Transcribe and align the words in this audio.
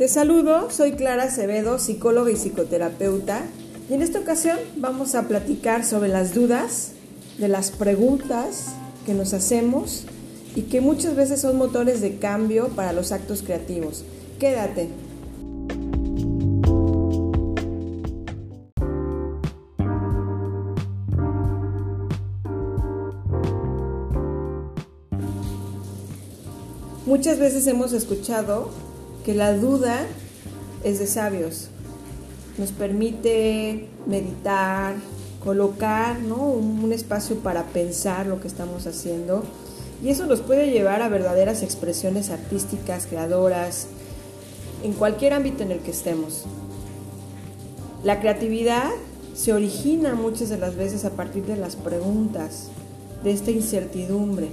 Te 0.00 0.08
saludo, 0.08 0.70
soy 0.70 0.92
Clara 0.92 1.24
Acevedo, 1.24 1.78
psicóloga 1.78 2.30
y 2.30 2.36
psicoterapeuta, 2.36 3.42
y 3.90 3.92
en 3.92 4.00
esta 4.00 4.18
ocasión 4.18 4.58
vamos 4.76 5.14
a 5.14 5.28
platicar 5.28 5.84
sobre 5.84 6.08
las 6.08 6.32
dudas, 6.32 6.92
de 7.36 7.48
las 7.48 7.70
preguntas 7.70 8.68
que 9.04 9.12
nos 9.12 9.34
hacemos 9.34 10.04
y 10.56 10.62
que 10.62 10.80
muchas 10.80 11.16
veces 11.16 11.42
son 11.42 11.58
motores 11.58 12.00
de 12.00 12.16
cambio 12.16 12.68
para 12.68 12.94
los 12.94 13.12
actos 13.12 13.42
creativos. 13.42 14.02
Quédate. 14.38 14.88
Muchas 27.04 27.38
veces 27.38 27.66
hemos 27.66 27.92
escuchado 27.92 28.70
que 29.24 29.34
la 29.34 29.52
duda 29.54 30.06
es 30.84 30.98
de 30.98 31.06
sabios. 31.06 31.68
Nos 32.58 32.70
permite 32.72 33.88
meditar, 34.06 34.94
colocar 35.42 36.18
un, 36.18 36.92
espacio 36.92 37.36
para 37.36 37.64
pensar 37.64 38.26
lo 38.26 38.40
que 38.40 38.48
estamos 38.48 38.86
haciendo 38.86 39.44
y 40.02 40.08
eso 40.08 40.26
nos 40.26 40.40
puede 40.40 40.70
llevar 40.70 41.02
a 41.02 41.08
verdaderas 41.08 41.62
expresiones 41.62 42.30
artísticas, 42.30 43.06
creadoras, 43.06 43.86
en 44.82 44.92
cualquier 44.92 45.34
ámbito 45.34 45.62
en 45.62 45.72
el 45.72 45.80
que 45.80 45.90
estemos. 45.90 46.44
La 48.02 48.20
creatividad 48.20 48.90
se 49.34 49.52
origina 49.52 50.14
muchas 50.14 50.48
de 50.48 50.58
las 50.58 50.74
veces 50.74 51.04
a 51.04 51.10
partir 51.10 51.44
de 51.44 51.56
las 51.56 51.76
preguntas, 51.76 52.68
de 53.22 53.30
esta 53.30 53.50
incertidumbre 53.50 54.48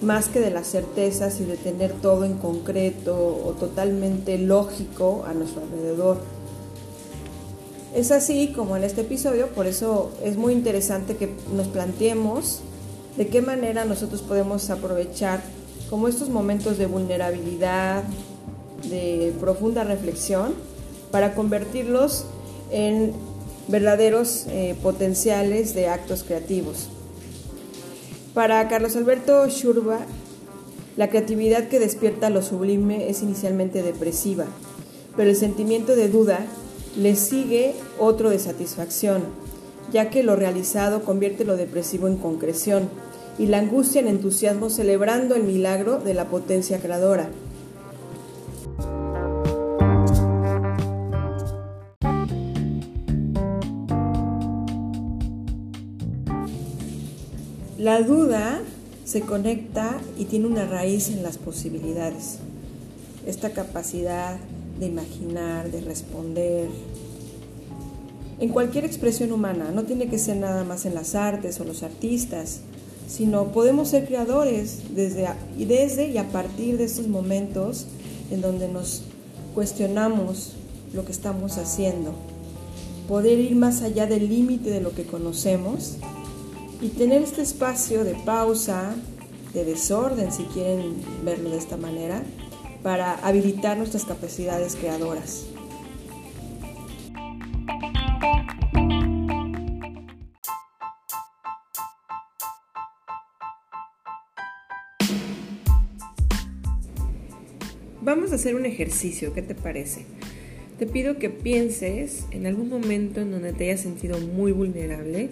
más 0.00 0.28
que 0.28 0.40
de 0.40 0.50
las 0.50 0.68
certezas 0.68 1.40
y 1.40 1.44
de 1.44 1.56
tener 1.56 1.92
todo 1.92 2.24
en 2.24 2.34
concreto 2.34 3.16
o 3.16 3.52
totalmente 3.52 4.38
lógico 4.38 5.24
a 5.26 5.34
nuestro 5.34 5.62
alrededor. 5.62 6.18
Es 7.94 8.10
así 8.12 8.52
como 8.54 8.76
en 8.76 8.84
este 8.84 9.00
episodio, 9.00 9.48
por 9.48 9.66
eso 9.66 10.10
es 10.22 10.36
muy 10.36 10.52
interesante 10.52 11.16
que 11.16 11.34
nos 11.54 11.66
planteemos 11.68 12.60
de 13.16 13.26
qué 13.26 13.42
manera 13.42 13.84
nosotros 13.84 14.22
podemos 14.22 14.70
aprovechar 14.70 15.42
como 15.90 16.06
estos 16.06 16.28
momentos 16.28 16.78
de 16.78 16.86
vulnerabilidad, 16.86 18.04
de 18.88 19.32
profunda 19.40 19.84
reflexión, 19.84 20.54
para 21.10 21.34
convertirlos 21.34 22.26
en 22.70 23.12
verdaderos 23.66 24.46
eh, 24.48 24.76
potenciales 24.82 25.74
de 25.74 25.88
actos 25.88 26.22
creativos. 26.22 26.88
Para 28.38 28.68
Carlos 28.68 28.94
Alberto 28.94 29.48
Schurba, 29.48 29.98
la 30.96 31.08
creatividad 31.10 31.66
que 31.66 31.80
despierta 31.80 32.30
lo 32.30 32.40
sublime 32.40 33.10
es 33.10 33.20
inicialmente 33.20 33.82
depresiva, 33.82 34.44
pero 35.16 35.28
el 35.28 35.34
sentimiento 35.34 35.96
de 35.96 36.08
duda 36.08 36.46
le 36.96 37.16
sigue 37.16 37.74
otro 37.98 38.30
de 38.30 38.38
satisfacción, 38.38 39.24
ya 39.92 40.08
que 40.08 40.22
lo 40.22 40.36
realizado 40.36 41.02
convierte 41.02 41.44
lo 41.44 41.56
depresivo 41.56 42.06
en 42.06 42.16
concreción 42.16 42.88
y 43.40 43.46
la 43.46 43.58
angustia 43.58 44.02
en 44.02 44.06
entusiasmo 44.06 44.70
celebrando 44.70 45.34
el 45.34 45.42
milagro 45.42 45.98
de 45.98 46.14
la 46.14 46.26
potencia 46.26 46.78
creadora. 46.78 47.30
La 57.78 58.02
duda 58.02 58.60
se 59.04 59.20
conecta 59.20 60.00
y 60.18 60.24
tiene 60.24 60.48
una 60.48 60.66
raíz 60.66 61.10
en 61.10 61.22
las 61.22 61.38
posibilidades. 61.38 62.38
Esta 63.24 63.50
capacidad 63.50 64.36
de 64.80 64.86
imaginar, 64.86 65.70
de 65.70 65.80
responder. 65.82 66.66
En 68.40 68.48
cualquier 68.48 68.84
expresión 68.84 69.30
humana, 69.30 69.70
no 69.72 69.84
tiene 69.84 70.08
que 70.08 70.18
ser 70.18 70.38
nada 70.38 70.64
más 70.64 70.86
en 70.86 70.94
las 70.96 71.14
artes 71.14 71.60
o 71.60 71.64
los 71.64 71.84
artistas, 71.84 72.62
sino 73.06 73.52
podemos 73.52 73.90
ser 73.90 74.08
creadores 74.08 74.80
desde, 74.96 75.28
y 75.56 75.64
desde 75.64 76.08
y 76.08 76.18
a 76.18 76.24
partir 76.32 76.78
de 76.78 76.84
estos 76.84 77.06
momentos 77.06 77.86
en 78.32 78.40
donde 78.40 78.66
nos 78.66 79.04
cuestionamos 79.54 80.54
lo 80.92 81.04
que 81.04 81.12
estamos 81.12 81.58
haciendo. 81.58 82.12
Poder 83.06 83.38
ir 83.38 83.54
más 83.54 83.82
allá 83.82 84.08
del 84.08 84.28
límite 84.28 84.68
de 84.68 84.80
lo 84.80 84.90
que 84.90 85.04
conocemos 85.04 85.98
y 86.80 86.88
tener 86.90 87.22
este 87.22 87.42
espacio 87.42 88.04
de 88.04 88.14
pausa, 88.14 88.94
de 89.52 89.64
desorden, 89.64 90.30
si 90.30 90.44
quieren 90.44 90.94
verlo 91.24 91.50
de 91.50 91.58
esta 91.58 91.76
manera, 91.76 92.22
para 92.82 93.14
habilitar 93.14 93.76
nuestras 93.76 94.04
capacidades 94.04 94.76
creadoras. 94.76 95.46
Vamos 108.00 108.32
a 108.32 108.36
hacer 108.36 108.54
un 108.54 108.64
ejercicio, 108.64 109.34
¿qué 109.34 109.42
te 109.42 109.54
parece? 109.54 110.06
Te 110.78 110.86
pido 110.86 111.18
que 111.18 111.28
pienses 111.28 112.24
en 112.30 112.46
algún 112.46 112.68
momento 112.68 113.20
en 113.20 113.32
donde 113.32 113.52
te 113.52 113.64
hayas 113.64 113.80
sentido 113.80 114.18
muy 114.20 114.52
vulnerable 114.52 115.30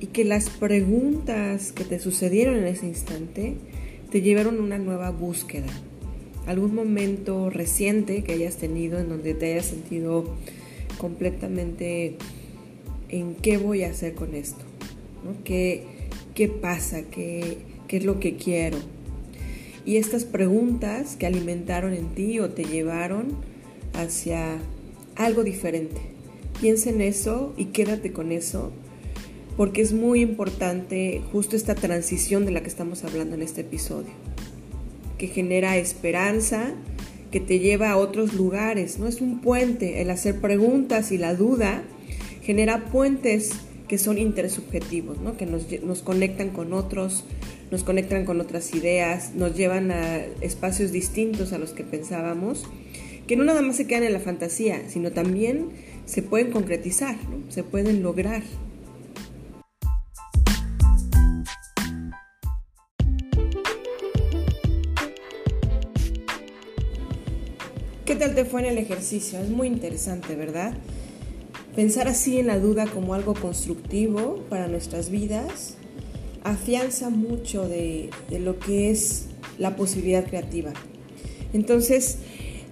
y 0.00 0.06
que 0.06 0.24
las 0.24 0.48
preguntas 0.48 1.72
que 1.72 1.84
te 1.84 1.98
sucedieron 1.98 2.56
en 2.56 2.66
ese 2.66 2.86
instante 2.86 3.56
te 4.10 4.22
llevaron 4.22 4.58
a 4.58 4.62
una 4.62 4.78
nueva 4.78 5.10
búsqueda. 5.10 5.68
Algún 6.46 6.74
momento 6.74 7.50
reciente 7.50 8.24
que 8.24 8.32
hayas 8.32 8.56
tenido 8.56 8.98
en 8.98 9.10
donde 9.10 9.34
te 9.34 9.52
hayas 9.52 9.66
sentido 9.66 10.24
completamente 10.98 12.16
en 13.10 13.34
qué 13.34 13.58
voy 13.58 13.84
a 13.84 13.90
hacer 13.90 14.14
con 14.14 14.34
esto, 14.34 14.64
¿Qué, 15.44 15.84
¿Qué, 16.34 16.48
pasa? 16.48 17.02
¿Qué, 17.02 17.58
¿Qué 17.86 17.98
es 17.98 18.04
lo 18.04 18.20
que 18.20 18.36
quiero? 18.36 18.78
Y 19.84 19.96
estas 19.96 20.24
preguntas 20.24 21.16
que 21.16 21.26
alimentaron 21.26 21.92
en 21.92 22.08
ti 22.14 22.40
o 22.40 22.50
te 22.50 22.64
llevaron 22.64 23.36
hacia 23.92 24.58
algo 25.16 25.44
diferente. 25.44 26.00
Piensa 26.60 26.90
en 26.90 27.00
eso 27.02 27.52
y 27.56 27.66
quédate 27.66 28.12
con 28.12 28.32
eso 28.32 28.72
porque 29.56 29.82
es 29.82 29.92
muy 29.92 30.20
importante 30.20 31.22
justo 31.32 31.56
esta 31.56 31.74
transición 31.74 32.44
de 32.46 32.52
la 32.52 32.62
que 32.62 32.68
estamos 32.68 33.04
hablando 33.04 33.34
en 33.34 33.42
este 33.42 33.62
episodio, 33.62 34.10
que 35.18 35.26
genera 35.26 35.76
esperanza, 35.76 36.72
que 37.30 37.40
te 37.40 37.58
lleva 37.58 37.90
a 37.90 37.96
otros 37.96 38.34
lugares, 38.34 38.98
no 38.98 39.06
es 39.06 39.20
un 39.20 39.40
puente, 39.40 40.02
el 40.02 40.10
hacer 40.10 40.40
preguntas 40.40 41.12
y 41.12 41.18
la 41.18 41.34
duda 41.34 41.82
genera 42.42 42.86
puentes 42.86 43.52
que 43.86 43.98
son 43.98 44.18
intersubjetivos, 44.18 45.20
¿no? 45.20 45.36
que 45.36 45.46
nos, 45.46 45.66
nos 45.82 46.02
conectan 46.02 46.50
con 46.50 46.72
otros, 46.72 47.24
nos 47.70 47.84
conectan 47.84 48.24
con 48.24 48.40
otras 48.40 48.74
ideas, 48.74 49.34
nos 49.34 49.56
llevan 49.56 49.90
a 49.90 50.18
espacios 50.40 50.92
distintos 50.92 51.52
a 51.52 51.58
los 51.58 51.72
que 51.72 51.84
pensábamos, 51.84 52.64
que 53.26 53.36
no 53.36 53.44
nada 53.44 53.62
más 53.62 53.76
se 53.76 53.86
quedan 53.86 54.04
en 54.04 54.12
la 54.12 54.20
fantasía, 54.20 54.82
sino 54.88 55.12
también 55.12 55.68
se 56.04 56.22
pueden 56.22 56.50
concretizar, 56.50 57.16
se 57.48 57.62
pueden 57.62 58.02
lograr. 58.02 58.42
Tal 68.20 68.34
te 68.34 68.44
fue 68.44 68.60
en 68.60 68.66
el 68.66 68.76
ejercicio? 68.76 69.38
Es 69.38 69.48
muy 69.48 69.66
interesante, 69.66 70.36
¿verdad? 70.36 70.74
Pensar 71.74 72.06
así 72.06 72.38
en 72.38 72.48
la 72.48 72.58
duda 72.58 72.84
como 72.86 73.14
algo 73.14 73.32
constructivo 73.32 74.44
para 74.50 74.68
nuestras 74.68 75.08
vidas 75.08 75.76
afianza 76.44 77.08
mucho 77.08 77.66
de, 77.66 78.10
lo 78.38 78.58
que 78.58 78.90
es 78.90 79.28
la 79.56 79.74
posibilidad 79.74 80.26
creativa. 80.26 80.74
Entonces, 81.54 82.18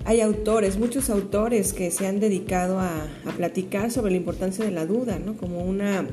hay 0.04 0.20
autores, 0.20 0.78
muchos 0.78 1.08
autores 1.08 1.72
que 1.72 1.90
se 1.90 2.06
han 2.06 2.20
dedicado 2.20 2.78
a, 2.78 3.08
platicar 3.38 3.90
sobre 3.90 4.10
la 4.10 4.18
importancia 4.18 4.66
de 4.66 4.70
la 4.70 4.84
duda, 4.84 5.18
¿no? 5.18 5.34
Como 5.38 5.64
una, 5.64 6.06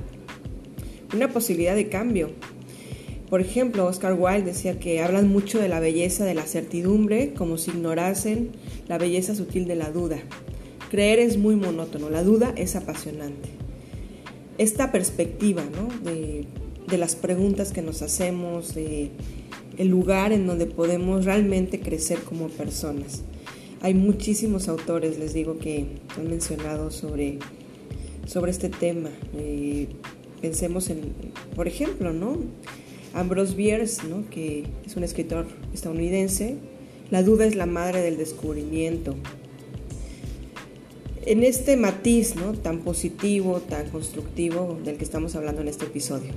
una 1.13 1.27
posibilidad 1.27 1.75
de 1.75 1.89
cambio. 1.89 2.29
Por 3.29 3.41
ejemplo, 3.41 3.87
Oscar 3.87 4.13
Wilde 4.13 4.43
decía 4.43 4.79
que 4.79 5.01
hablan 5.01 5.29
mucho 5.29 5.59
de 5.59 5.67
la 5.67 5.79
belleza 5.79 6.25
de 6.25 6.35
la 6.35 6.43
certidumbre 6.43 7.33
como 7.33 7.57
si 7.57 7.71
ignorasen 7.71 8.51
la 8.87 8.97
belleza 8.97 9.33
sutil 9.33 9.67
de 9.67 9.75
la 9.75 9.91
duda. 9.91 10.19
Creer 10.91 11.19
es 11.19 11.37
muy 11.37 11.55
monótono, 11.55 12.09
la 12.09 12.23
duda 12.23 12.53
es 12.55 12.75
apasionante. 12.75 13.49
Esta 14.57 14.91
perspectiva 14.91 15.63
de, 16.03 16.45
las 16.97 17.15
preguntas 17.15 17.71
que 17.71 17.81
nos 17.81 18.01
hacemos, 18.03 18.75
de 18.75 19.09
el 19.77 19.87
lugar 19.89 20.31
en 20.31 20.47
donde 20.47 20.67
podemos 20.67 21.25
realmente 21.25 21.79
crecer 21.79 22.19
como 22.19 22.47
personas. 22.47 23.23
Hay 23.81 23.93
muchísimos 23.93 24.69
autores, 24.69 25.19
les 25.19 25.33
digo, 25.33 25.57
que 25.57 25.85
han 26.15 26.29
mencionado 26.29 26.91
sobre, 26.91 27.39
sobre 28.25 28.51
este 28.51 28.69
tema. 28.69 29.09
Eh, 29.35 29.87
pensemos 30.41 30.89
en, 30.89 31.11
por 31.55 31.67
ejemplo, 31.67 32.13
¿no? 32.13 32.37
Ambrose 33.15 33.55
Bierce, 33.55 34.05
¿no? 34.07 34.29
que 34.29 34.65
es 34.85 34.95
un 34.97 35.03
escritor 35.03 35.47
estadounidense, 35.73 36.57
la 37.09 37.23
duda 37.23 37.45
es 37.45 37.55
la 37.55 37.65
madre 37.65 38.01
del 38.01 38.17
descubrimiento. 38.17 39.15
En 41.25 41.43
este 41.43 41.77
matiz 41.77 42.35
¿no? 42.35 42.53
tan 42.53 42.79
positivo, 42.79 43.61
tan 43.61 43.89
constructivo 43.89 44.77
del 44.83 44.97
que 44.97 45.05
estamos 45.05 45.35
hablando 45.35 45.61
en 45.61 45.69
este 45.69 45.85
episodio. 45.85 46.31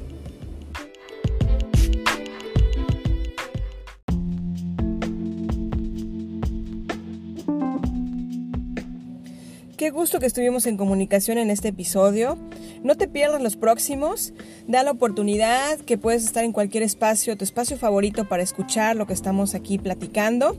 Qué 9.78 9.90
gusto 9.90 10.18
que 10.18 10.26
estuvimos 10.26 10.66
en 10.66 10.76
comunicación 10.76 11.38
en 11.38 11.50
este 11.50 11.68
episodio. 11.68 12.36
No 12.82 12.96
te 12.96 13.06
pierdas 13.06 13.40
los 13.40 13.54
próximos. 13.54 14.32
Da 14.66 14.82
la 14.82 14.90
oportunidad 14.90 15.78
que 15.78 15.96
puedes 15.96 16.24
estar 16.24 16.42
en 16.42 16.50
cualquier 16.50 16.82
espacio, 16.82 17.36
tu 17.36 17.44
espacio 17.44 17.76
favorito 17.76 18.28
para 18.28 18.42
escuchar 18.42 18.96
lo 18.96 19.06
que 19.06 19.12
estamos 19.12 19.54
aquí 19.54 19.78
platicando. 19.78 20.56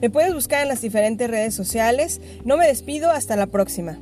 Me 0.00 0.08
puedes 0.08 0.32
buscar 0.32 0.62
en 0.62 0.68
las 0.68 0.80
diferentes 0.80 1.28
redes 1.28 1.54
sociales. 1.54 2.22
No 2.46 2.56
me 2.56 2.66
despido, 2.66 3.10
hasta 3.10 3.36
la 3.36 3.48
próxima. 3.48 3.98